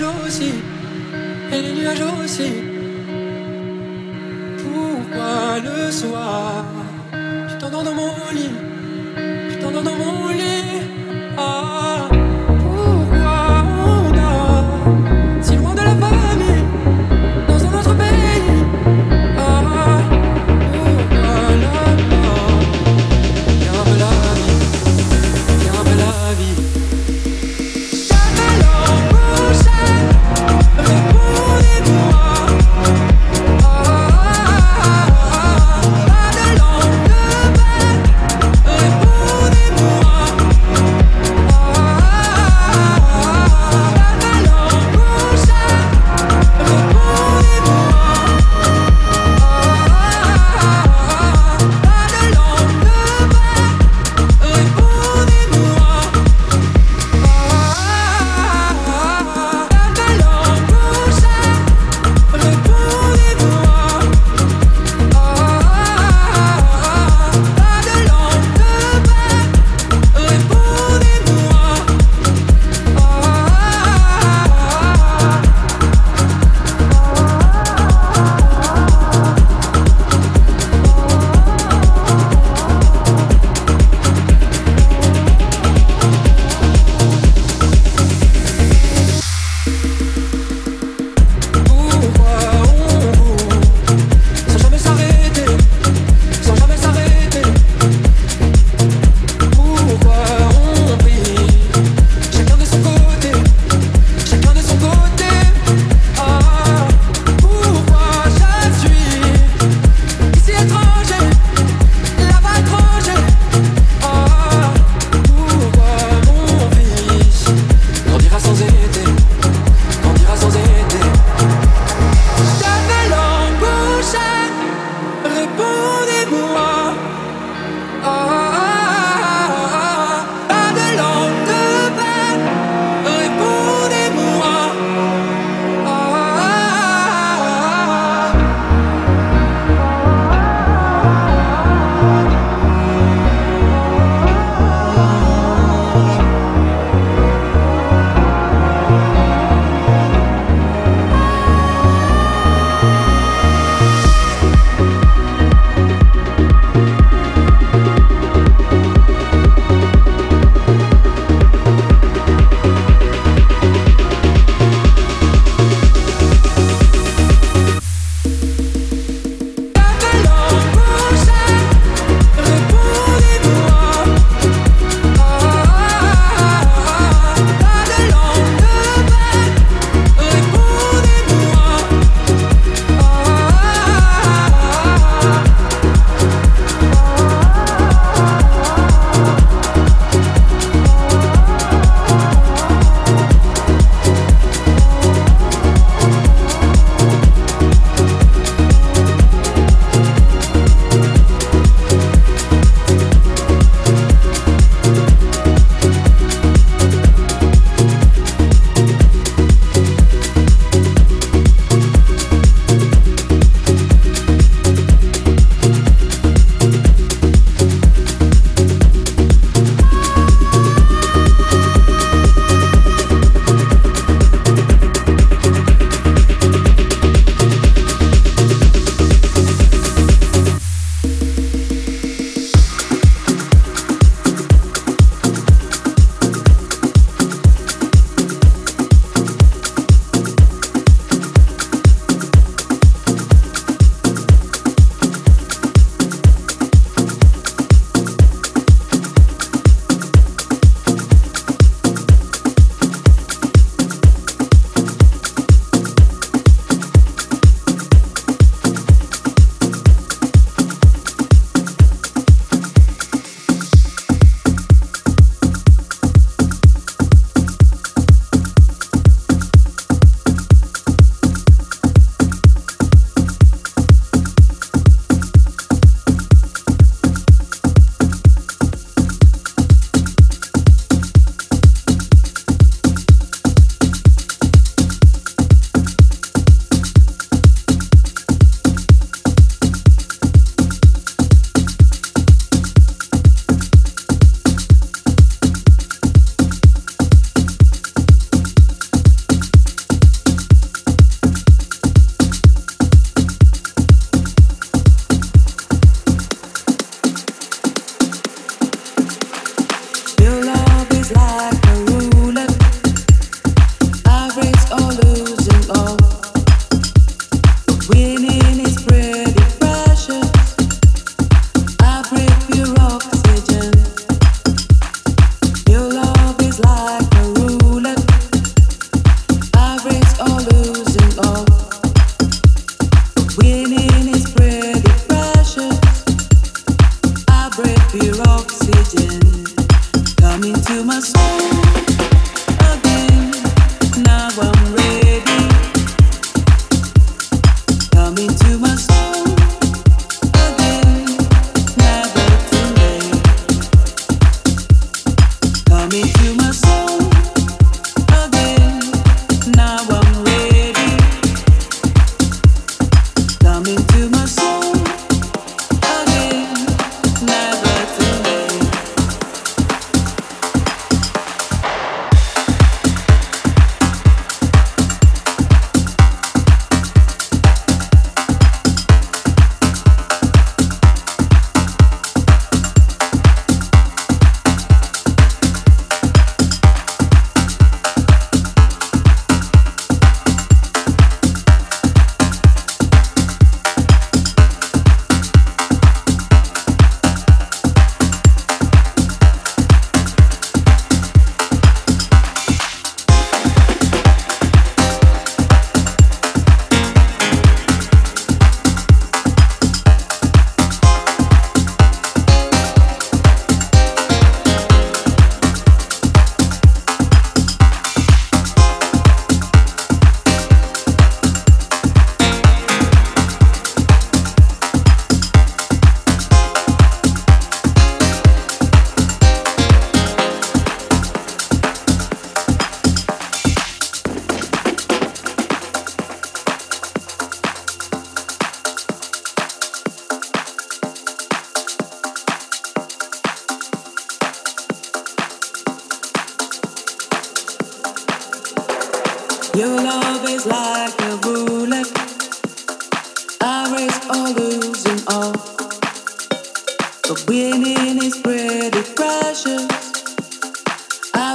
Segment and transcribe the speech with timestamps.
[0.00, 0.52] Aussi,
[1.52, 2.52] et les nuages aussi.
[4.58, 6.64] Pourquoi le soir,
[7.48, 8.50] tu t'endors dans mon lit,
[9.50, 10.82] tu t'endors dans mon lit?
[11.36, 11.87] Ah.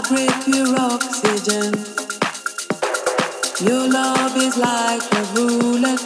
[0.09, 1.71] breathe pure oxygen.
[3.65, 6.03] Your love is like a roulette.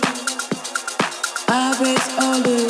[1.50, 2.67] I raise all the